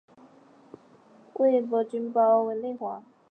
[1.35, 3.03] 魏博军包围内黄。